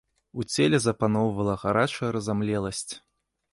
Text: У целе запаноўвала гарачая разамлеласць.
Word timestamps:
У 0.43 0.45
целе 0.53 0.79
запаноўвала 0.85 1.55
гарачая 1.65 2.11
разамлеласць. 2.19 2.85